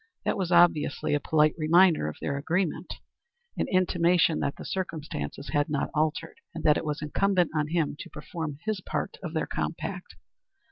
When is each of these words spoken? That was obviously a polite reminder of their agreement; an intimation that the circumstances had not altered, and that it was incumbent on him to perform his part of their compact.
That 0.25 0.35
was 0.35 0.51
obviously 0.51 1.13
a 1.13 1.19
polite 1.19 1.53
reminder 1.59 2.07
of 2.07 2.15
their 2.19 2.35
agreement; 2.35 2.95
an 3.55 3.67
intimation 3.67 4.39
that 4.39 4.55
the 4.55 4.65
circumstances 4.65 5.49
had 5.49 5.69
not 5.69 5.91
altered, 5.93 6.37
and 6.55 6.63
that 6.63 6.75
it 6.75 6.85
was 6.85 7.03
incumbent 7.03 7.51
on 7.55 7.67
him 7.67 7.95
to 7.99 8.09
perform 8.09 8.57
his 8.65 8.81
part 8.81 9.17
of 9.21 9.35
their 9.35 9.45
compact. 9.45 10.15